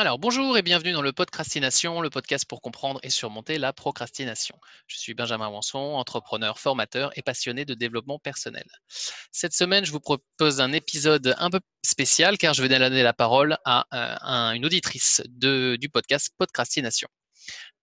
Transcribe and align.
Alors, 0.00 0.20
bonjour 0.20 0.56
et 0.56 0.62
bienvenue 0.62 0.92
dans 0.92 1.02
le 1.02 1.12
Podcrastination, 1.12 2.00
le 2.00 2.08
podcast 2.08 2.44
pour 2.44 2.62
comprendre 2.62 3.00
et 3.02 3.10
surmonter 3.10 3.58
la 3.58 3.72
procrastination. 3.72 4.56
Je 4.86 4.96
suis 4.96 5.12
Benjamin 5.12 5.48
Wanson, 5.48 5.96
entrepreneur, 5.96 6.60
formateur 6.60 7.10
et 7.16 7.22
passionné 7.22 7.64
de 7.64 7.74
développement 7.74 8.20
personnel. 8.20 8.64
Cette 9.32 9.54
semaine, 9.54 9.84
je 9.84 9.90
vous 9.90 9.98
propose 9.98 10.60
un 10.60 10.72
épisode 10.72 11.34
un 11.38 11.50
peu 11.50 11.58
spécial 11.84 12.38
car 12.38 12.54
je 12.54 12.62
vais 12.62 12.68
donner 12.68 13.02
la 13.02 13.12
parole 13.12 13.58
à 13.64 13.86
euh, 13.92 14.54
une 14.54 14.64
auditrice 14.64 15.20
du 15.26 15.88
podcast 15.92 16.30
Podcrastination. 16.38 17.08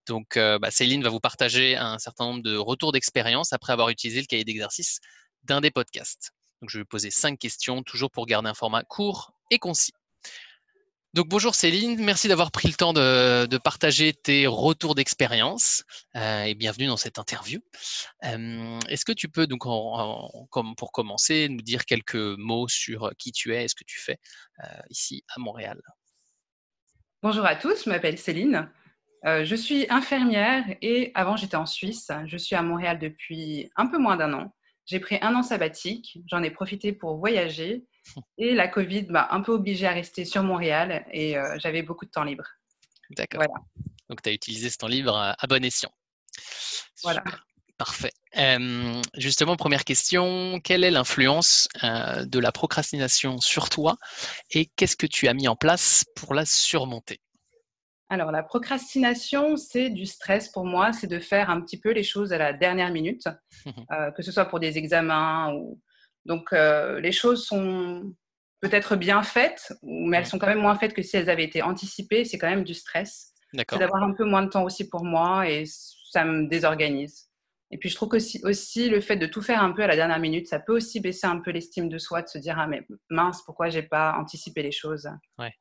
Donc, 0.08 0.38
euh, 0.38 0.58
bah, 0.58 0.72
Céline 0.72 1.04
va 1.04 1.10
vous 1.10 1.20
partager 1.20 1.76
un 1.76 2.00
certain 2.00 2.28
nombre 2.28 2.44
de 2.44 2.56
retours 2.56 2.94
d'expérience 2.94 3.52
après 3.52 3.74
avoir 3.74 3.90
utilisé 3.90 4.22
le 4.22 4.28
cahier 4.28 4.46
d'exercice 4.46 5.02
d'un 5.44 5.60
des 5.60 5.70
podcasts. 5.70 6.32
Donc, 6.62 6.70
je 6.70 6.78
vais 6.78 6.86
poser 6.86 7.12
cinq 7.12 7.38
questions, 7.38 7.84
toujours 7.84 8.10
pour 8.10 8.26
garder 8.26 8.48
un 8.48 8.54
format 8.54 8.84
court 8.84 9.34
et 9.52 9.60
concis. 9.60 9.92
Donc 11.16 11.30
bonjour 11.30 11.56
Céline, 11.56 12.04
merci 12.04 12.28
d'avoir 12.28 12.52
pris 12.52 12.68
le 12.68 12.74
temps 12.74 12.92
de, 12.92 13.58
partager 13.60 14.12
tes 14.12 14.48
retours 14.48 14.96
d'expérience 14.96 15.86
euh, 16.18 16.44
et 16.44 16.56
bienvenue 16.56 16.88
dans 16.88 16.98
cette 16.98 17.20
interview. 17.20 17.62
Euh, 18.26 18.78
est-ce 18.90 19.06
que 19.06 19.14
tu 19.14 19.30
peux 19.30 19.48
donc 19.48 19.62
pour 19.64 20.92
commencer 20.92 21.48
nous 21.48 21.62
dire 21.62 21.86
quelques 21.86 22.16
mots 22.16 22.68
sur 22.68 23.14
qui 23.18 23.32
tu 23.32 23.56
es 23.56 23.64
et 23.64 23.68
ce 23.70 23.76
que 23.76 23.86
tu 23.86 23.98
fais 23.98 24.18
euh, 24.62 24.68
ici 24.90 25.24
à 25.34 25.40
Montréal? 25.40 25.80
Bonjour 27.24 27.46
à 27.46 27.56
tous, 27.56 27.86
je 27.86 27.90
m'appelle 27.90 28.18
Céline. 28.18 28.70
je 29.24 29.56
suis 29.56 29.86
infirmière 29.90 30.66
et 30.82 31.14
avant 31.16 31.38
j'étais 31.38 31.56
en 31.56 31.66
Suisse. 31.66 32.12
Je 32.26 32.36
suis 32.36 32.58
à 32.58 32.62
Montréal 32.62 33.00
depuis 33.00 33.70
un 33.78 33.88
peu 33.88 34.00
moins 34.00 34.18
d'un 34.18 34.34
an. 34.34 34.54
J'ai 34.86 35.00
pris 35.00 35.18
un 35.22 35.34
an 35.34 35.44
sabbatique, 35.44 36.20
j'en 36.30 36.44
ai 36.44 36.52
profité 36.52 36.92
pour 36.92 37.16
voyager 37.16 37.86
et 38.38 38.54
la 38.54 38.68
Covid 38.68 39.08
m'a 39.10 39.28
un 39.32 39.42
peu 39.42 39.52
obligée 39.52 39.88
à 39.88 39.92
rester 39.92 40.26
sur 40.26 40.44
Montréal 40.44 41.06
et 41.12 41.38
euh, 41.38 41.56
j'avais 41.58 41.84
beaucoup 41.84 42.06
de 42.06 42.12
temps 42.12 42.24
libre. 42.24 42.46
D'accord. 43.12 43.44
Donc, 44.10 44.22
tu 44.22 44.30
as 44.30 44.34
utilisé 44.34 44.70
ce 44.70 44.78
temps 44.78 44.88
libre 44.88 45.16
à, 45.16 45.48
bon 45.48 45.64
escient. 45.64 45.92
Voilà. 47.04 47.24
Parfait. 47.78 48.14
justement, 49.18 49.58
première 49.58 49.84
question, 49.84 50.62
quelle 50.64 50.86
est 50.86 50.92
l'influence 50.92 51.68
euh, 51.84 52.24
de 52.24 52.40
la 52.40 52.54
procrastination 52.54 53.38
sur 53.40 53.70
toi 53.70 53.98
et 54.52 54.68
qu'est-ce 54.78 54.96
que 54.96 55.08
tu 55.08 55.28
as 55.28 55.34
mis 55.34 55.50
en 55.50 55.58
place 55.58 56.06
pour 56.16 56.34
la 56.34 56.46
surmonter? 56.46 57.20
Alors, 58.10 58.32
la 58.32 58.44
procrastination, 58.44 59.58
c'est 59.58 59.90
du 59.90 60.06
stress 60.06 60.50
pour 60.50 60.66
moi, 60.66 60.94
c'est 60.94 61.08
de 61.08 61.20
faire 61.20 61.50
un 61.50 61.60
petit 61.60 61.80
peu 61.80 61.92
les 61.92 62.04
choses 62.04 62.32
à 62.34 62.38
la 62.38 62.54
dernière 62.54 62.92
minute, 62.92 63.28
euh, 63.68 64.12
que 64.12 64.22
ce 64.22 64.32
soit 64.32 64.46
pour 64.46 64.60
des 64.60 64.78
examens 64.78 65.52
ou 65.54 65.82
donc, 66.26 66.54
euh, 66.54 67.00
les 67.00 67.12
choses 67.12 67.46
sont 67.46 68.14
peut-être 68.60 68.96
bien 68.96 69.22
faites, 69.24 69.74
mais 69.84 70.18
elles 70.18 70.26
sont 70.26 70.40
quand 70.40 70.48
même 70.48 70.62
moins 70.62 70.78
faites 70.78 70.94
que 70.94 71.04
si 71.04 71.18
elles 71.18 71.30
avaient 71.30 71.44
été 71.44 71.62
anticipées. 71.62 72.26
C'est 72.26 72.38
quand 72.38 72.50
même 72.50 72.64
du 72.64 72.74
stress. 72.74 73.34
C'est 73.54 73.78
d'avoir 73.78 74.04
un 74.04 74.14
peu 74.14 74.26
moins 74.26 74.44
de 74.44 74.50
temps 74.50 74.64
aussi 74.64 74.90
pour 74.90 75.06
moi 75.06 75.48
et 75.50 75.64
ça 76.12 76.26
me 76.26 76.48
désorganise. 76.48 77.30
Et 77.72 77.78
puis, 77.78 77.90
je 77.90 77.96
trouve 77.96 78.14
aussi, 78.14 78.42
aussi 78.44 78.90
le 78.90 79.02
fait 79.02 79.16
de 79.16 79.28
tout 79.28 79.42
faire 79.42 79.64
un 79.64 79.72
peu 79.72 79.84
à 79.84 79.88
la 79.88 79.96
dernière 79.96 80.20
minute, 80.20 80.48
ça 80.48 80.60
peut 80.60 80.76
aussi 80.76 81.00
baisser 81.00 81.28
un 81.28 81.40
peu 81.40 81.52
l'estime 81.52 81.90
de 81.90 81.98
soi, 81.98 82.22
de 82.22 82.28
se 82.28 82.38
dire 82.38 82.58
Ah, 82.60 82.68
mais 82.68 82.86
mince, 83.10 83.44
pourquoi 83.44 83.70
j'ai 83.70 83.84
pas 83.84 84.16
anticipé 84.18 84.62
les 84.62 84.72
choses 84.72 85.10
ouais. 85.40 85.54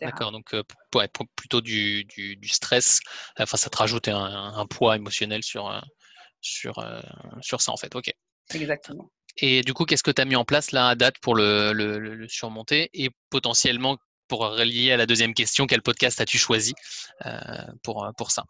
D'accord, 0.00 0.30
donc 0.30 0.54
euh, 0.54 0.62
plutôt 1.34 1.60
du, 1.60 2.06
stress, 2.44 3.00
enfin 3.36 3.56
ça 3.56 3.68
te 3.68 3.76
rajoute 3.76 4.06
un, 4.06 4.66
poids 4.70 4.94
émotionnel 4.94 5.42
sur, 5.42 5.68
euh, 5.68 5.80
sur, 6.40 6.74
sur 7.40 7.60
ça 7.60 7.72
en 7.72 7.76
fait. 7.76 7.92
Ok. 7.96 8.12
Exactement. 8.54 9.10
Et 9.38 9.62
du 9.62 9.74
coup, 9.74 9.84
qu'est-ce 9.84 10.02
que 10.02 10.10
tu 10.10 10.22
as 10.22 10.24
mis 10.24 10.36
en 10.36 10.44
place 10.44 10.72
là 10.72 10.88
à 10.88 10.94
date 10.94 11.18
pour 11.18 11.34
le, 11.34 12.26
surmonter 12.28 12.90
et 12.94 13.10
potentiellement 13.30 13.98
pour 14.28 14.40
relier 14.40 14.92
à 14.92 14.96
la 14.96 15.06
deuxième 15.06 15.34
question, 15.34 15.66
quel 15.66 15.82
podcast 15.82 16.20
as-tu 16.20 16.38
choisi 16.38 16.72
euh, 17.26 17.30
pour, 17.82 18.10
pour 18.16 18.30
ça? 18.30 18.44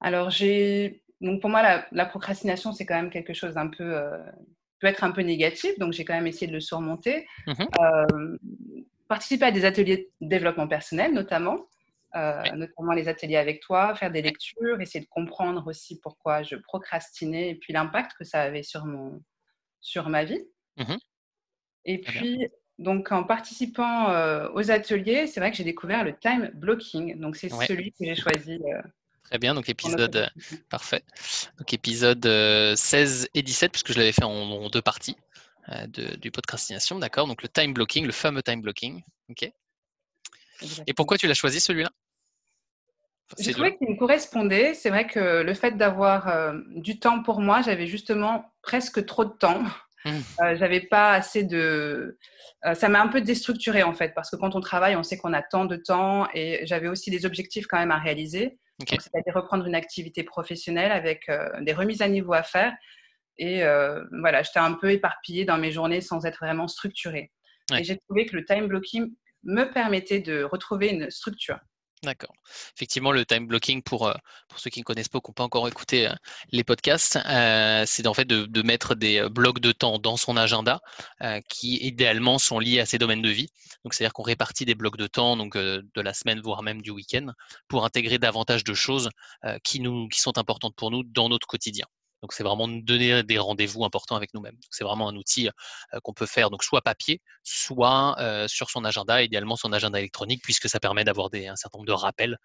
Alors, 0.00 0.30
j'ai 0.30 1.02
donc 1.20 1.40
pour 1.40 1.50
moi, 1.50 1.84
la, 1.90 2.06
procrastination, 2.06 2.72
c'est 2.72 2.86
quand 2.86 2.94
même 2.94 3.10
quelque 3.10 3.34
chose 3.34 3.54
d'un 3.54 3.68
peu 3.68 3.84
euh, 3.84 4.16
peut 4.80 4.86
être 4.86 5.04
un 5.04 5.10
peu 5.10 5.20
négatif, 5.20 5.78
donc 5.78 5.92
j'ai 5.92 6.04
quand 6.04 6.14
même 6.14 6.26
essayé 6.26 6.46
de 6.46 6.52
le 6.52 6.60
surmonter. 6.60 7.26
Mmh 7.46 7.52
euh, 7.80 8.36
participer 9.08 9.46
à 9.46 9.50
des 9.50 9.64
ateliers 9.64 10.08
de 10.20 10.28
développement 10.28 10.68
personnel, 10.68 11.12
notamment. 11.12 11.66
notamment 12.14 12.92
les 12.94 13.08
ateliers 13.08 13.38
avec 13.38 13.60
toi, 13.60 13.92
faire 13.96 14.12
des 14.12 14.22
lectures, 14.22 14.80
essayer 14.80 15.04
de 15.04 15.10
comprendre 15.10 15.66
aussi 15.66 15.98
pourquoi 15.98 16.44
je 16.44 16.54
procrastinais 16.54 17.50
et 17.50 17.54
puis 17.56 17.72
l'impact 17.72 18.12
que 18.16 18.22
ça 18.22 18.40
avait 18.40 18.62
sur 18.62 18.86
mon, 18.86 19.20
sur 19.80 20.08
ma 20.08 20.24
vie. 20.24 20.42
Mmh 20.76 20.96
et 21.86 21.98
puis, 21.98 22.46
donc, 22.78 23.10
en 23.10 23.24
participant 23.24 24.08
aux 24.52 24.70
ateliers, 24.70 25.26
c'est 25.26 25.40
vrai 25.40 25.50
que 25.50 25.56
j'ai 25.56 25.64
découvert 25.64 26.04
le 26.04 26.14
time 26.14 26.50
blocking. 26.52 27.18
Donc, 27.18 27.36
c'est 27.36 27.48
celui 27.48 27.90
que 27.92 28.04
j'ai 28.04 28.14
choisi. 28.14 28.60
Très 29.24 29.38
bien, 29.38 29.54
donc 29.54 29.70
épisode 29.70 30.30
parfait. 30.68 31.02
Donc 31.56 31.72
épisode 31.72 32.24
16 32.76 33.28
et 33.32 33.42
17, 33.42 33.72
puisque 33.72 33.92
je 33.92 33.98
l'avais 33.98 34.12
fait 34.12 34.24
en, 34.24 34.68
deux 34.68 34.82
parties 34.82 35.16
de, 35.68 36.16
du 36.16 36.30
podcastination, 36.30 36.98
d'accord? 36.98 37.26
Donc 37.26 37.42
le 37.42 37.48
time 37.48 37.72
blocking, 37.72 38.04
le 38.04 38.12
fameux 38.12 38.42
time 38.42 38.60
blocking. 38.60 39.02
Ok? 39.30 39.50
Et 40.86 40.92
pourquoi 40.92 41.16
tu 41.16 41.26
l'as 41.26 41.34
choisi 41.34 41.60
celui-là? 41.60 41.90
J'ai 43.38 43.52
trouvé 43.52 43.76
qu'il 43.76 43.88
me 43.88 43.96
correspondait. 43.96 44.74
C'est 44.74 44.90
vrai 44.90 45.06
que 45.06 45.42
le 45.42 45.54
fait 45.54 45.76
d'avoir 45.76 46.54
du 46.74 46.98
temps 46.98 47.22
pour 47.22 47.40
moi, 47.40 47.62
j'avais 47.62 47.86
justement 47.86 48.52
presque 48.62 49.04
trop 49.06 49.24
de 49.24 49.32
temps. 49.32 49.62
Mmh. 50.04 50.10
Euh, 50.42 50.56
j'avais 50.56 50.80
pas 50.80 51.12
assez 51.12 51.44
de. 51.44 52.18
Euh, 52.64 52.74
ça 52.74 52.88
m'a 52.88 53.00
un 53.00 53.08
peu 53.08 53.20
déstructuré 53.20 53.82
en 53.82 53.94
fait, 53.94 54.14
parce 54.14 54.30
que 54.30 54.36
quand 54.36 54.54
on 54.54 54.60
travaille, 54.60 54.96
on 54.96 55.02
sait 55.02 55.18
qu'on 55.18 55.32
a 55.32 55.42
tant 55.42 55.64
de 55.64 55.76
temps 55.76 56.28
et 56.34 56.60
j'avais 56.66 56.88
aussi 56.88 57.10
des 57.10 57.26
objectifs 57.26 57.66
quand 57.66 57.78
même 57.78 57.90
à 57.90 57.98
réaliser. 57.98 58.58
c'est-à-dire 58.86 59.34
reprendre 59.34 59.66
une 59.66 59.74
activité 59.74 60.22
professionnelle 60.24 60.92
avec 60.92 61.28
euh, 61.28 61.48
des 61.60 61.72
remises 61.72 62.02
à 62.02 62.08
niveau 62.08 62.32
à 62.32 62.42
faire. 62.42 62.72
Et 63.42 63.62
voilà, 64.20 64.42
j'étais 64.42 64.58
un 64.58 64.74
peu 64.74 64.90
éparpillée 64.90 65.46
dans 65.46 65.56
mes 65.56 65.72
journées 65.72 66.02
sans 66.02 66.26
être 66.26 66.40
vraiment 66.42 66.68
structurée. 66.68 67.32
Et 67.74 67.84
j'ai 67.84 67.96
trouvé 67.96 68.26
que 68.26 68.36
le 68.36 68.44
time 68.44 68.66
blocking 68.66 69.14
me 69.44 69.64
permettait 69.64 70.20
de 70.20 70.42
retrouver 70.42 70.90
une 70.90 71.10
structure. 71.10 71.58
D'accord. 72.02 72.34
Effectivement, 72.76 73.12
le 73.12 73.26
time 73.26 73.46
blocking, 73.46 73.82
pour, 73.82 74.06
euh, 74.06 74.14
pour 74.48 74.58
ceux 74.58 74.70
qui 74.70 74.80
ne 74.80 74.84
connaissent 74.84 75.10
pas 75.10 75.18
ou 75.18 75.20
qui 75.20 75.30
n'ont 75.30 75.34
pas 75.34 75.44
encore 75.44 75.68
écouté 75.68 76.08
euh, 76.08 76.14
les 76.50 76.64
podcasts, 76.64 77.18
euh, 77.26 77.84
c'est 77.86 78.06
en 78.06 78.14
fait 78.14 78.24
de, 78.24 78.62
mettre 78.62 78.94
des 78.94 79.28
blocs 79.28 79.60
de 79.60 79.70
temps 79.72 79.98
dans 79.98 80.16
son 80.16 80.36
agenda 80.36 80.80
qui, 81.48 81.76
idéalement, 81.76 82.38
sont 82.38 82.58
liés 82.58 82.80
à 82.80 82.86
ses 82.86 82.98
domaines 82.98 83.20
de 83.22 83.28
vie. 83.28 83.48
Donc, 83.84 83.92
c'est-à-dire 83.92 84.14
qu'on 84.14 84.22
répartit 84.22 84.64
des 84.64 84.74
blocs 84.74 84.96
de 84.96 85.06
temps 85.06 85.36
donc, 85.36 85.56
de 85.56 86.00
la 86.00 86.14
semaine, 86.14 86.40
voire 86.40 86.62
même 86.62 86.80
du 86.82 86.90
week-end, 86.90 87.26
pour 87.68 87.84
intégrer 87.84 88.18
davantage 88.18 88.64
de 88.64 88.74
choses 88.74 89.10
qui, 89.64 89.80
nous, 89.80 90.08
qui 90.08 90.20
sont 90.20 90.38
importantes 90.38 90.74
pour 90.76 90.90
nous 90.90 91.02
dans 91.04 91.28
notre 91.28 91.46
quotidien. 91.46 91.86
Donc, 92.22 92.34
c'est 92.34 92.42
vraiment 92.42 92.68
donner 92.68 93.22
des 93.22 93.38
rendez-vous 93.38 93.84
importants 93.84 94.16
avec 94.16 94.34
nous-mêmes. 94.34 94.56
C'est 94.70 94.84
vraiment 94.84 95.08
un 95.08 95.16
outil 95.16 95.48
euh, 95.48 96.00
qu'on 96.02 96.12
peut 96.12 96.26
faire, 96.26 96.50
donc 96.50 96.62
soit 96.62 96.82
papier, 96.82 97.20
soit 97.42 98.16
euh, 98.20 98.46
sur 98.46 98.70
son 98.70 98.84
agenda, 98.84 99.22
idéalement 99.22 99.56
son 99.56 99.72
agenda 99.72 99.98
électronique, 99.98 100.42
puisque 100.42 100.68
ça 100.68 100.80
permet 100.80 101.04
d'avoir 101.04 101.30
un 101.32 101.56
certain 101.56 101.78
nombre 101.78 101.88
de 101.88 101.92
rappels. 101.92 102.36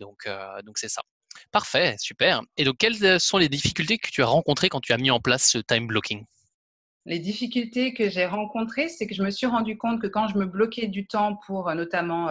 Euh, 0.00 0.62
donc 0.62 0.78
c'est 0.78 0.88
ça. 0.88 1.02
Parfait, 1.50 1.96
super. 1.98 2.42
Et 2.56 2.64
donc, 2.64 2.76
quelles 2.78 3.20
sont 3.20 3.38
les 3.38 3.48
difficultés 3.48 3.98
que 3.98 4.08
tu 4.08 4.22
as 4.22 4.26
rencontrées 4.26 4.68
quand 4.68 4.80
tu 4.80 4.92
as 4.92 4.98
mis 4.98 5.10
en 5.10 5.20
place 5.20 5.50
ce 5.50 5.58
time 5.58 5.88
blocking? 5.88 6.24
Les 7.06 7.18
difficultés 7.18 7.92
que 7.92 8.08
j'ai 8.08 8.24
rencontrées, 8.24 8.88
c'est 8.88 9.06
que 9.06 9.14
je 9.14 9.22
me 9.22 9.30
suis 9.30 9.46
rendu 9.46 9.76
compte 9.76 10.00
que 10.00 10.06
quand 10.06 10.28
je 10.28 10.38
me 10.38 10.46
bloquais 10.46 10.86
du 10.86 11.06
temps 11.06 11.36
pour 11.46 11.74
notamment 11.74 12.28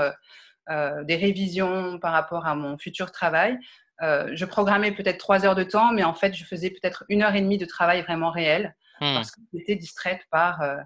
des 0.67 1.15
révisions 1.15 1.99
par 1.99 2.11
rapport 2.11 2.47
à 2.47 2.55
mon 2.55 2.77
futur 2.77 3.11
travail, 3.11 3.59
euh, 4.01 4.29
je 4.33 4.45
programmais 4.45 4.91
peut-être 4.91 5.17
trois 5.17 5.45
heures 5.45 5.55
de 5.55 5.63
temps, 5.63 5.91
mais 5.91 6.03
en 6.03 6.13
fait, 6.13 6.33
je 6.33 6.43
faisais 6.43 6.69
peut-être 6.69 7.03
une 7.09 7.21
heure 7.21 7.35
et 7.35 7.41
demie 7.41 7.57
de 7.57 7.65
travail 7.65 8.01
vraiment 8.01 8.31
réel 8.31 8.75
hmm. 9.01 9.13
parce 9.13 9.31
que 9.31 9.39
j'étais 9.53 9.75
distraite 9.75 10.21
par 10.31 10.61
euh, 10.61 10.77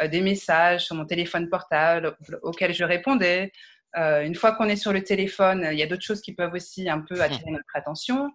euh, 0.00 0.08
des 0.08 0.20
messages 0.20 0.84
sur 0.86 0.96
mon 0.96 1.04
téléphone 1.04 1.48
portable 1.48 2.16
auxquels 2.42 2.74
je 2.74 2.84
répondais. 2.84 3.52
une 3.96 4.34
fois 4.34 4.52
qu'on 4.52 4.68
est 4.68 4.76
sur 4.76 4.92
le 4.92 5.02
téléphone, 5.02 5.68
il 5.72 5.78
y 5.78 5.82
a 5.82 5.86
d'autres 5.86 6.04
choses 6.04 6.20
qui 6.20 6.34
peuvent 6.34 6.52
aussi 6.52 6.88
un 6.90 7.00
peu 7.00 7.22
attirer 7.22 7.50
notre 7.50 7.74
attention. 7.74 8.30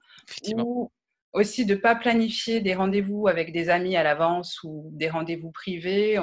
Ou 0.55 0.91
aussi 1.33 1.65
de 1.65 1.75
ne 1.75 1.79
pas 1.79 1.95
planifier 1.95 2.59
des 2.59 2.73
rendez-vous 2.73 3.27
avec 3.27 3.53
des 3.53 3.69
amis 3.69 3.95
à 3.95 4.03
l'avance 4.03 4.59
ou 4.63 4.89
des 4.91 5.09
rendez-vous 5.09 5.51
privés 5.51 6.19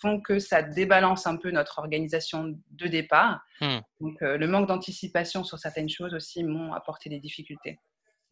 font 0.00 0.20
que 0.20 0.38
ça 0.38 0.62
débalance 0.62 1.26
un 1.26 1.36
peu 1.36 1.50
notre 1.50 1.78
organisation 1.78 2.58
de 2.70 2.86
départ. 2.86 3.40
Hmm. 3.60 3.78
Donc, 4.00 4.20
euh, 4.22 4.36
le 4.36 4.46
manque 4.46 4.68
d'anticipation 4.68 5.44
sur 5.44 5.58
certaines 5.58 5.88
choses 5.88 6.14
aussi 6.14 6.42
m'ont 6.44 6.72
apporté 6.72 7.08
des 7.08 7.20
difficultés. 7.20 7.78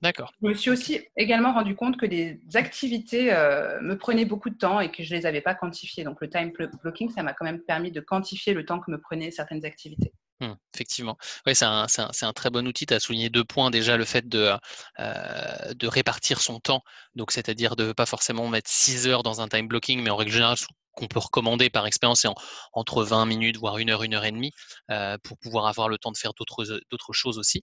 D'accord. 0.03 0.31
Je 0.43 0.49
me 0.49 0.55
suis 0.55 0.71
aussi 0.71 1.01
également 1.17 1.55
rendu 1.55 1.75
compte 1.75 1.97
que 1.97 2.05
des 2.05 2.41
activités 2.55 3.33
euh, 3.33 3.81
me 3.81 3.97
prenaient 3.97 4.27
beaucoup 4.27 4.51
de 4.51 4.59
temps 4.59 4.79
et 4.79 4.91
que 4.91 5.03
je 5.03 5.15
ne 5.15 5.21
les 5.21 5.27
avais 5.27 5.41
pas 5.41 5.55
quantifiées. 5.55 6.05
Donc, 6.05 6.21
le 6.21 6.29
time 6.29 6.53
blocking, 6.83 7.09
ça 7.11 7.23
m'a 7.23 7.33
quand 7.33 7.47
même 7.47 7.63
permis 7.63 7.93
de 7.93 8.01
quantifier 8.01 8.53
le 8.53 8.67
temps 8.67 8.79
que 8.79 8.91
me 8.91 9.01
prenaient 9.01 9.31
certaines 9.31 9.65
activités. 9.65 10.13
Mmh, 10.41 10.53
effectivement. 10.75 11.17
Oui, 11.47 11.55
c'est 11.55 11.65
un, 11.65 12.33
très 12.35 12.51
bon 12.51 12.67
outil. 12.69 12.85
Tu 12.85 12.93
as 12.93 13.01
souligné 13.01 13.31
deux 13.31 13.45
points. 13.45 13.71
Déjà, 13.71 13.97
le 13.97 14.05
fait 14.05 14.29
de, 14.29 14.53
euh, 14.99 15.75
répartir 15.85 16.41
son 16.43 16.61
temps. 16.61 16.83
Donc, 17.15 17.33
c'est-à-dire 17.33 17.75
de 17.75 17.87
ne 17.87 17.93
pas 17.93 18.05
forcément 18.07 18.47
mettre 18.49 18.71
6 18.71 19.07
heures 19.09 19.23
dans 19.23 19.41
un 19.41 19.49
time 19.49 19.67
blocking, 19.67 20.03
mais 20.03 20.11
en 20.11 20.17
règle 20.17 20.33
générale, 20.33 20.57
qu'on 20.93 21.07
peut 21.09 21.19
recommander 21.21 21.71
par 21.71 21.87
expérience, 21.87 22.21
c'est 22.23 22.29
entre 22.73 23.03
20 23.05 23.25
minutes, 23.27 23.57
voire 23.59 23.79
une 23.79 23.91
heure, 23.91 24.03
une 24.03 24.15
heure 24.15 24.25
et 24.25 24.33
demie, 24.33 24.53
euh, 24.91 25.17
pour 25.23 25.39
pouvoir 25.39 25.67
avoir 25.67 25.89
le 25.89 25.99
temps 25.99 26.13
de 26.13 26.17
faire 26.19 26.33
d'autres 26.35 27.13
choses 27.13 27.39
aussi. 27.39 27.63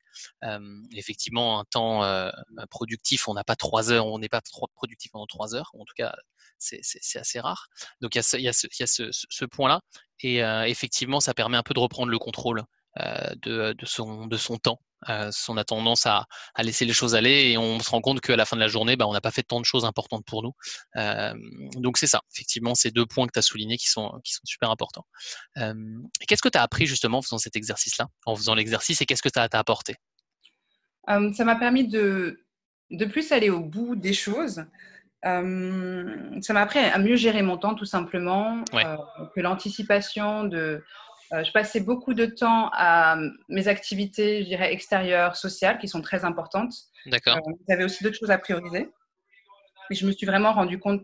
effectivement, 0.95 1.59
un 1.59 1.65
temps 1.69 2.01
productif, 2.69 3.27
on 3.27 3.33
n'a 3.35 3.43
pas 3.43 3.55
trois 3.55 3.91
heures, 3.91 4.07
on 4.07 4.19
n'est 4.19 4.29
pas 4.29 4.41
productif 4.75 5.11
pendant 5.11 5.25
trois 5.27 5.55
heures, 5.55 5.71
en 5.73 5.85
tout 5.85 5.93
cas, 5.95 6.15
c'est 6.59 6.81
assez 7.19 7.39
rare. 7.39 7.67
Donc 8.01 8.15
il 8.15 8.41
y 8.41 8.47
a 8.47 8.53
ce, 8.53 8.67
ce 9.11 9.45
point-là, 9.45 9.81
et 10.23 10.39
effectivement, 10.65 11.19
ça 11.19 11.33
permet 11.33 11.57
un 11.57 11.63
peu 11.63 11.73
de 11.73 11.79
reprendre 11.79 12.11
le 12.11 12.19
contrôle 12.19 12.63
de, 12.97 13.73
de, 13.73 13.85
son, 13.85 14.57
temps 14.57 14.79
euh, 15.09 15.31
on 15.49 15.57
a 15.57 15.63
tendance 15.63 16.05
à, 16.05 16.27
laisser 16.61 16.85
les 16.85 16.93
choses 16.93 17.15
aller 17.15 17.51
et 17.51 17.57
on 17.57 17.79
se 17.79 17.89
rend 17.89 18.01
compte 18.01 18.21
qu'à 18.21 18.35
la 18.35 18.45
fin 18.45 18.55
de 18.55 18.61
la 18.61 18.67
journée, 18.67 18.95
bah, 18.95 19.07
on 19.07 19.13
n'a 19.13 19.21
pas 19.21 19.31
fait 19.31 19.43
tant 19.43 19.59
de 19.59 19.65
choses 19.65 19.85
importantes 19.85 20.25
pour 20.25 20.43
nous. 20.43 20.53
Euh, 20.95 21.33
donc 21.75 21.97
c'est 21.97 22.07
ça, 22.07 22.21
effectivement, 22.33 22.75
ces 22.75 22.91
deux 22.91 23.05
points 23.05 23.27
que 23.27 23.31
tu 23.33 23.39
as 23.39 23.43
soulignés 23.43 23.77
qui 23.77 23.89
sont, 23.89 24.11
super 24.23 24.69
importants. 24.69 25.05
Euh, 25.57 25.73
qu'est-ce 26.27 26.41
que 26.41 26.49
tu 26.49 26.57
as 26.57 26.61
appris 26.61 26.85
justement 26.85 27.19
en 27.19 27.21
faisant 27.21 27.37
cet 27.37 27.55
exercice-là, 27.55 28.07
en 28.25 28.35
faisant 28.35 28.55
l'exercice 28.55 29.01
et 29.01 29.05
qu'est-ce 29.05 29.23
que 29.23 29.29
ça 29.33 29.47
t'a 29.49 29.59
apporté? 29.59 29.95
Ça 31.07 31.43
m'a 31.43 31.55
permis 31.55 31.87
de 31.87 32.37
plus 33.11 33.31
aller 33.31 33.49
au 33.49 33.59
bout 33.59 33.95
des 33.95 34.13
choses. 34.13 34.65
Ça 35.23 36.53
m'a 36.53 36.61
appris 36.61 36.79
à 36.79 36.97
mieux 36.99 37.15
gérer 37.15 37.41
mon 37.41 37.57
temps 37.57 37.75
tout 37.75 37.85
simplement, 37.85 38.63
que 38.71 39.39
l'anticipation 39.41 40.43
de 40.43 40.83
euh, 41.33 41.43
je 41.43 41.51
passais 41.51 41.79
beaucoup 41.79 42.13
de 42.13 42.25
temps 42.25 42.69
à 42.73 43.17
mes 43.49 43.67
activités, 43.67 44.43
je 44.43 44.47
dirais, 44.49 44.71
extérieures, 44.71 45.35
sociales, 45.35 45.79
qui 45.79 45.87
sont 45.87 46.01
très 46.01 46.25
importantes. 46.25 46.73
D'accord. 47.07 47.37
Euh, 47.37 47.53
J'avais 47.67 47.83
aussi 47.83 48.03
d'autres 48.03 48.17
choses 48.17 48.31
à 48.31 48.37
prioriser. 48.37 48.89
Et 49.89 49.95
je 49.95 50.05
me 50.05 50.11
suis 50.11 50.27
vraiment 50.27 50.53
rendu 50.53 50.79
compte 50.79 51.03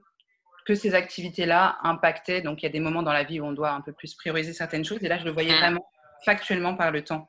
que 0.67 0.75
ces 0.75 0.93
activités-là 0.93 1.79
impactaient. 1.81 2.41
Donc, 2.41 2.61
il 2.61 2.65
y 2.65 2.69
a 2.69 2.71
des 2.71 2.79
moments 2.79 3.01
dans 3.01 3.13
la 3.13 3.23
vie 3.23 3.39
où 3.39 3.45
on 3.45 3.53
doit 3.53 3.71
un 3.71 3.81
peu 3.81 3.91
plus 3.91 4.13
prioriser 4.13 4.53
certaines 4.53 4.85
choses. 4.85 5.03
Et 5.03 5.07
là, 5.07 5.17
je 5.17 5.25
le 5.25 5.31
voyais 5.31 5.55
hmm. 5.55 5.59
vraiment 5.59 5.89
factuellement 6.23 6.75
par 6.75 6.91
le 6.91 7.03
temps 7.03 7.27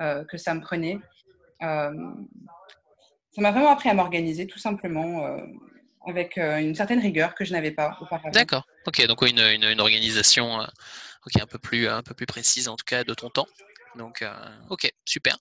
euh, 0.00 0.24
que 0.24 0.36
ça 0.36 0.52
me 0.52 0.60
prenait. 0.60 0.98
ça 1.60 1.90
m'a 3.38 3.50
vraiment 3.50 3.70
appris 3.70 3.88
à 3.88 3.94
m'organiser, 3.94 4.46
tout 4.46 4.58
simplement, 4.58 5.38
avec 6.06 6.36
une 6.36 6.74
certaine 6.74 7.00
rigueur 7.00 7.34
que 7.34 7.44
je 7.44 7.52
n'avais 7.52 7.72
pas 7.72 7.96
auparavant. 8.00 8.30
D'accord. 8.30 8.64
Ok, 8.86 9.04
donc 9.06 9.22
une, 9.22 9.80
organisation 9.80 10.60
ok, 10.60 11.42
un 11.42 11.46
peu 11.46 11.58
plus 11.58 11.88
un 11.88 12.02
peu 12.02 12.14
plus 12.14 12.26
précise 12.26 12.68
en 12.68 12.76
tout 12.76 12.84
cas 12.86 13.04
de 13.04 13.14
ton 13.14 13.30
temps. 13.30 13.46
Donc, 13.96 14.22
euh, 14.22 14.32
ok, 14.68 14.90
super. 15.04 15.36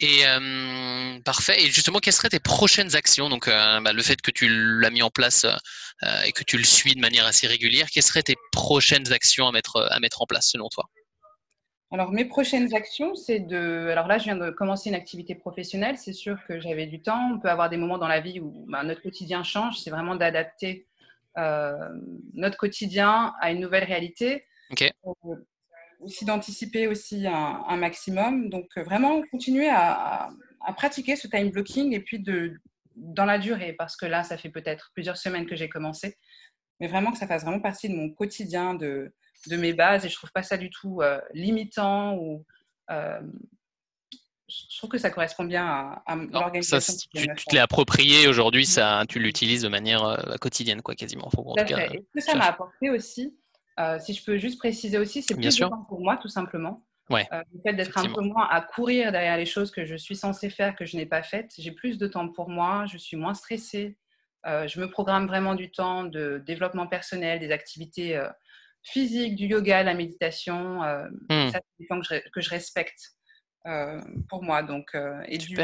Et 0.00 0.26
euh, 0.26 1.18
parfait. 1.24 1.62
Et 1.62 1.70
justement, 1.70 1.98
quelles 1.98 2.12
seraient 2.12 2.28
tes 2.28 2.40
prochaines 2.40 2.94
actions? 2.96 3.28
Donc, 3.28 3.48
euh, 3.48 3.80
bah, 3.80 3.92
le 3.92 4.02
fait 4.02 4.20
que 4.20 4.30
tu 4.30 4.48
l'as 4.48 4.90
mis 4.90 5.02
en 5.02 5.10
place 5.10 5.46
et 6.24 6.32
que 6.32 6.44
tu 6.44 6.56
le 6.56 6.64
suis 6.64 6.94
de 6.94 7.00
manière 7.00 7.26
assez 7.26 7.46
régulière, 7.46 7.88
quelles 7.92 8.04
seraient 8.04 8.22
tes 8.22 8.36
prochaines 8.52 9.12
actions 9.12 9.48
à 9.48 9.52
mettre 9.52 10.22
en 10.22 10.26
place 10.26 10.48
selon 10.50 10.68
toi? 10.68 10.84
Alors, 11.90 12.12
mes 12.12 12.26
prochaines 12.26 12.74
actions, 12.74 13.14
c'est 13.14 13.40
de. 13.40 13.88
Alors 13.90 14.08
là, 14.08 14.18
je 14.18 14.24
viens 14.24 14.36
de 14.36 14.50
commencer 14.50 14.90
une 14.90 14.94
activité 14.94 15.34
professionnelle. 15.34 15.96
C'est 15.96 16.12
sûr 16.12 16.38
que 16.46 16.60
j'avais 16.60 16.86
du 16.86 17.00
temps. 17.00 17.32
On 17.32 17.38
peut 17.38 17.48
avoir 17.48 17.70
des 17.70 17.78
moments 17.78 17.96
dans 17.96 18.08
la 18.08 18.20
vie 18.20 18.40
où 18.40 18.66
bah, 18.68 18.82
notre 18.84 19.00
quotidien 19.00 19.42
change. 19.42 19.78
C'est 19.80 19.90
vraiment 19.90 20.14
d'adapter 20.14 20.86
notre 22.34 22.56
quotidien 22.56 23.32
à 23.40 23.52
une 23.52 23.60
nouvelle 23.60 23.84
réalité. 23.84 24.44
Okay. 24.72 24.90
Euh, 25.06 25.36
aussi 26.00 26.24
d'anticiper 26.24 26.86
aussi 26.86 27.26
un, 27.26 27.76
maximum. 27.76 28.48
Donc, 28.50 28.66
euh, 28.76 28.82
vraiment 28.82 29.22
continuer 29.30 29.68
à, 29.68 30.30
pratiquer 30.76 31.16
ce 31.16 31.28
time 31.28 31.50
blocking 31.50 31.92
et 31.94 32.00
puis 32.00 32.20
de, 32.20 32.54
dans 32.94 33.24
la 33.24 33.38
durée, 33.38 33.72
parce 33.72 33.96
que 33.96 34.06
là, 34.06 34.22
ça 34.22 34.36
fait 34.36 34.50
peut-être 34.50 34.90
plusieurs 34.94 35.16
semaines 35.16 35.46
que 35.46 35.56
j'ai 35.56 35.68
commencé, 35.68 36.16
mais 36.80 36.88
vraiment 36.88 37.12
que 37.12 37.18
ça 37.18 37.26
fasse 37.26 37.42
vraiment 37.42 37.60
partie 37.60 37.88
de 37.88 37.94
mon 37.94 38.10
quotidien, 38.10 38.74
de, 38.74 39.12
de 39.48 39.56
mes 39.56 39.72
bases, 39.72 40.04
et 40.04 40.08
je 40.08 40.14
trouve 40.14 40.32
pas 40.32 40.42
ça 40.42 40.56
du 40.56 40.70
tout 40.70 41.00
euh, 41.02 41.20
limitant 41.34 42.16
ou 42.16 42.44
je 42.90 44.78
trouve 44.78 44.88
que 44.88 44.98
ça 44.98 45.10
correspond 45.10 45.44
bien 45.44 45.66
à, 46.06 46.16
l'organisation. 46.16 46.94
Tu, 47.14 47.26
te 47.26 47.54
l'es 47.54 47.60
approprié 47.60 48.28
aujourd'hui, 48.28 48.64
ça, 48.64 49.04
tu 49.06 49.18
l'utilises 49.18 49.60
de 49.60 49.68
manière 49.68 50.24
quotidienne, 50.40 50.80
quoi, 50.80 50.94
quasiment. 50.94 51.28
Faut, 51.28 51.42
en 51.42 51.54
cas, 51.54 51.90
et 51.90 51.98
ce 51.98 52.12
que 52.14 52.20
ça 52.20 52.34
m'a 52.34 52.46
apporté 52.46 52.88
aussi, 52.88 53.36
euh, 53.78 53.98
si 54.00 54.12
je 54.12 54.24
peux 54.24 54.38
juste 54.38 54.58
préciser 54.58 54.98
aussi, 54.98 55.22
c'est 55.22 55.34
plus 55.34 55.56
de 55.56 55.64
temps 55.64 55.84
pour 55.88 56.00
moi, 56.00 56.16
tout 56.16 56.28
simplement. 56.28 56.84
Ouais, 57.10 57.26
euh, 57.32 57.42
le 57.54 57.60
fait 57.62 57.74
d'être 57.74 57.96
un 57.96 58.12
peu 58.12 58.20
moins 58.20 58.46
à 58.50 58.60
courir 58.60 59.12
derrière 59.12 59.38
les 59.38 59.46
choses 59.46 59.70
que 59.70 59.86
je 59.86 59.96
suis 59.96 60.16
censée 60.16 60.50
faire, 60.50 60.76
que 60.76 60.84
je 60.84 60.96
n'ai 60.96 61.06
pas 61.06 61.22
faites, 61.22 61.54
j'ai 61.56 61.70
plus 61.70 61.96
de 61.96 62.06
temps 62.06 62.28
pour 62.28 62.50
moi, 62.50 62.84
je 62.86 62.98
suis 62.98 63.16
moins 63.16 63.32
stressée. 63.32 63.96
Euh, 64.46 64.66
je 64.68 64.80
me 64.80 64.88
programme 64.88 65.26
vraiment 65.26 65.54
du 65.54 65.70
temps 65.70 66.04
de 66.04 66.42
développement 66.46 66.86
personnel, 66.86 67.40
des 67.40 67.50
activités 67.50 68.20
physiques, 68.82 69.36
du 69.36 69.46
yoga, 69.46 69.82
la 69.82 69.94
méditation. 69.94 70.80
Hmm. 71.28 71.50
Ça, 71.50 71.60
c'est 71.60 71.80
des 71.80 71.86
temps 71.86 72.00
que 72.00 72.06
je, 72.06 72.30
que 72.30 72.40
je 72.40 72.50
respecte 72.50 73.14
pour 74.28 74.42
moi. 74.42 74.62
Donc, 74.62 74.96
et 75.26 75.38
du, 75.38 75.56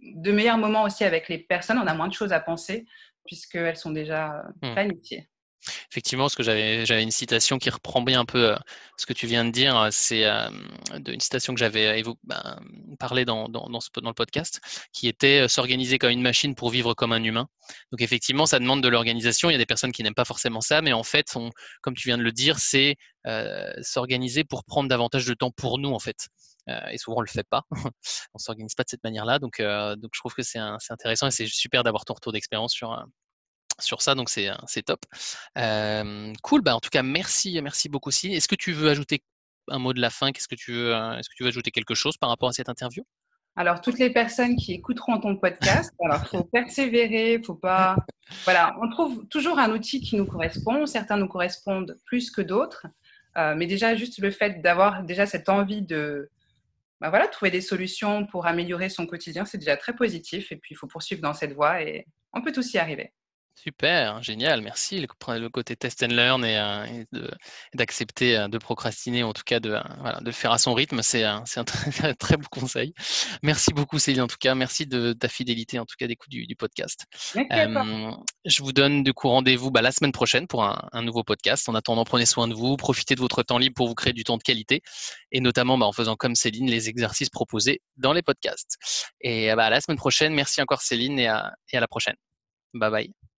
de 0.00 0.32
meilleurs 0.32 0.58
moments 0.58 0.82
aussi 0.82 1.04
avec 1.04 1.28
les 1.28 1.38
personnes, 1.38 1.78
on 1.78 1.86
a 1.86 1.94
moins 1.94 2.08
de 2.08 2.12
choses 2.12 2.32
à 2.32 2.40
penser 2.40 2.86
puisqu'elles 3.26 3.76
sont 3.76 3.90
déjà 3.90 4.44
mmh. 4.62 4.72
planifiées. 4.72 5.28
Effectivement, 5.90 6.28
ce 6.28 6.36
que 6.36 6.42
j'avais, 6.42 6.84
une 7.02 7.10
citation 7.10 7.58
qui 7.58 7.70
reprend 7.70 8.02
bien 8.02 8.20
un 8.20 8.24
peu 8.24 8.50
euh, 8.50 8.56
ce 8.96 9.06
que 9.06 9.12
tu 9.12 9.26
viens 9.26 9.44
de 9.44 9.50
dire. 9.50 9.88
C'est 9.90 10.24
euh, 10.24 10.48
une 11.06 11.20
citation 11.20 11.54
que 11.54 11.60
j'avais 11.60 12.02
ben, 12.24 12.60
parlé 12.98 13.24
dans, 13.24 13.48
dans, 13.48 13.66
le 13.68 14.12
podcast, 14.12 14.60
qui 14.92 15.08
était 15.08 15.44
euh, 15.44 15.48
s'organiser 15.48 15.98
comme 15.98 16.10
une 16.10 16.22
machine 16.22 16.54
pour 16.54 16.70
vivre 16.70 16.94
comme 16.94 17.12
un 17.12 17.22
humain. 17.22 17.48
Donc 17.92 18.00
effectivement, 18.02 18.46
ça 18.46 18.58
demande 18.58 18.82
de 18.82 18.88
l'organisation. 18.88 19.50
Il 19.50 19.52
y 19.52 19.56
a 19.56 19.58
des 19.58 19.66
personnes 19.66 19.92
qui 19.92 20.02
n'aiment 20.02 20.14
pas 20.14 20.24
forcément 20.24 20.60
ça, 20.60 20.82
mais 20.82 20.92
en 20.92 21.02
fait, 21.02 21.26
comme 21.80 21.94
tu 21.94 22.08
viens 22.08 22.18
de 22.18 22.22
le 22.22 22.32
dire, 22.32 22.58
c'est 22.58 22.96
s'organiser 23.80 24.44
pour 24.44 24.64
prendre 24.64 24.88
davantage 24.88 25.26
de 25.26 25.34
temps 25.34 25.50
pour 25.50 25.78
nous, 25.78 25.92
en 25.92 25.98
fait. 25.98 26.28
et 26.90 26.98
souvent, 26.98 27.18
on 27.18 27.20
le 27.22 27.26
fait 27.26 27.46
pas. 27.48 27.62
on 28.34 28.38
s'organise 28.38 28.74
pas 28.74 28.82
de 28.82 28.90
cette 28.90 29.04
manière-là. 29.04 29.38
Donc, 29.38 29.60
donc, 29.60 30.10
je 30.12 30.20
trouve 30.20 30.34
que 30.34 30.42
c'est, 30.42 30.58
c'est 30.80 30.92
intéressant 30.92 31.28
et 31.28 31.30
c'est 31.30 31.46
super 31.46 31.82
d'avoir 31.84 32.04
ton 32.04 32.14
retour 32.14 32.32
d'expérience 32.32 32.74
sur 32.74 32.92
sur 33.80 34.02
ça, 34.02 34.14
donc 34.14 34.30
c'est 34.30 34.82
top. 34.84 35.04
cool, 36.42 36.62
bah 36.62 36.76
en 36.76 36.80
tout 36.80 36.90
cas, 36.90 37.02
merci, 37.02 37.60
merci 37.62 37.88
beaucoup 37.88 38.08
aussi. 38.08 38.32
Est-ce 38.34 38.48
que 38.48 38.54
tu 38.54 38.72
veux 38.72 38.88
ajouter 38.88 39.22
un 39.68 39.78
mot 39.78 39.92
de 39.92 40.00
la 40.00 40.10
fin? 40.10 40.32
Qu'est-ce 40.32 40.48
que 40.48 40.54
tu 40.54 40.72
veux 40.72 40.92
Est-ce 40.92 41.28
que 41.28 41.34
tu 41.36 41.42
veux 41.42 41.48
ajouter 41.48 41.70
quelque 41.70 41.94
chose 41.94 42.16
par 42.16 42.28
rapport 42.28 42.48
à 42.48 42.52
cette 42.52 42.68
interview? 42.68 43.04
Alors, 43.56 43.80
toutes 43.80 44.00
les 44.00 44.10
personnes 44.10 44.56
qui 44.56 44.72
écouteront 44.72 45.20
ton 45.20 45.36
podcast, 45.36 45.92
alors 46.04 46.26
faut 46.26 46.44
persévérer, 46.44 47.40
faut 47.44 47.54
pas. 47.54 47.96
Voilà, 48.44 48.76
on 48.82 48.88
trouve 48.88 49.26
toujours 49.28 49.58
un 49.58 49.70
outil 49.70 50.00
qui 50.00 50.16
nous 50.16 50.26
correspond. 50.26 50.86
Certains 50.86 51.16
nous 51.16 51.28
correspondent 51.28 51.96
plus 52.06 52.30
que 52.30 52.42
d'autres, 52.42 52.86
mais 53.36 53.66
déjà 53.66 53.94
juste 53.94 54.18
le 54.18 54.30
fait 54.30 54.60
d'avoir 54.60 55.02
déjà 55.04 55.26
cette 55.26 55.48
envie 55.48 55.82
de, 55.82 56.30
bah 57.00 57.10
voilà, 57.10 57.28
trouver 57.28 57.50
des 57.50 57.60
solutions 57.60 58.26
pour 58.26 58.46
améliorer 58.46 58.88
son 58.88 59.06
quotidien, 59.06 59.44
c'est 59.44 59.58
déjà 59.58 59.76
très 59.76 59.94
positif. 59.94 60.50
Et 60.52 60.56
puis, 60.56 60.74
il 60.74 60.76
faut 60.76 60.86
poursuivre 60.86 61.22
dans 61.22 61.34
cette 61.34 61.52
voie 61.52 61.82
et 61.82 62.06
on 62.32 62.42
peut 62.42 62.52
tous 62.52 62.72
y 62.72 62.78
arriver. 62.78 63.12
Super, 63.56 64.20
génial, 64.22 64.60
merci. 64.62 65.00
Le, 65.00 65.48
côté 65.48 65.76
test 65.76 66.02
and 66.02 66.08
learn 66.08 66.44
et, 66.44 66.58
euh, 66.58 67.28
d'accepter 67.72 68.36
euh, 68.36 68.48
de, 68.48 68.58
procrastiner, 68.58 69.22
en 69.22 69.32
tout 69.32 69.44
cas 69.46 69.60
de, 69.60 69.70
euh, 69.70 69.80
voilà, 70.00 70.18
de 70.18 70.26
le 70.26 70.32
faire 70.32 70.50
à 70.50 70.58
son 70.58 70.74
rythme, 70.74 71.02
c'est 71.02 71.22
un, 71.22 71.44
très, 71.64 72.14
très 72.14 72.36
beau 72.36 72.48
conseil. 72.50 72.92
Merci 73.42 73.72
beaucoup 73.72 73.98
Céline, 73.98 74.22
en 74.22 74.26
tout 74.26 74.36
cas, 74.40 74.54
merci 74.56 74.86
de, 74.86 75.12
ta 75.12 75.28
fidélité, 75.28 75.78
en 75.78 75.86
tout 75.86 75.94
cas 75.96 76.08
d'écoute 76.08 76.30
du, 76.30 76.46
du 76.46 76.56
podcast. 76.56 77.06
je 77.34 78.62
vous 78.62 78.72
donne 78.72 79.04
du 79.04 79.14
coup 79.14 79.28
rendez-vous 79.28 79.70
bah, 79.70 79.82
la 79.82 79.92
semaine 79.92 80.12
prochaine 80.12 80.48
pour 80.48 80.64
un, 80.64 81.02
nouveau 81.02 81.22
podcast. 81.22 81.68
En 81.68 81.74
attendant, 81.76 82.04
prenez 82.04 82.26
soin 82.26 82.48
de 82.48 82.54
vous, 82.54 82.76
profitez 82.76 83.14
de 83.14 83.20
votre 83.20 83.42
temps 83.44 83.58
libre 83.58 83.74
pour 83.76 83.86
vous 83.88 83.94
créer 83.94 84.12
du 84.12 84.24
temps 84.24 84.36
de 84.36 84.42
qualité 84.42 84.82
et 85.30 85.40
notamment 85.40 85.78
bah, 85.78 85.86
en 85.86 85.92
faisant 85.92 86.16
comme 86.16 86.34
Céline 86.34 86.68
les 86.68 86.88
exercices 86.88 87.30
proposés 87.30 87.80
dans 87.96 88.12
les 88.12 88.22
podcasts. 88.22 88.76
Et 89.20 89.54
bah, 89.54 89.70
la 89.70 89.80
semaine 89.80 89.98
prochaine, 89.98 90.34
merci 90.34 90.60
encore 90.60 90.82
Céline 90.82 91.18
et 91.18 91.28
à, 91.28 91.54
et 91.72 91.76
à 91.76 91.80
la 91.80 91.88
prochaine. 91.88 92.16
Bye 92.74 92.90
bye. 92.90 93.24